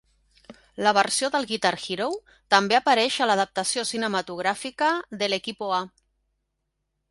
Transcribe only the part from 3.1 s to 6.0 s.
a l'adaptació cinematogràfica del "L"Equipo A".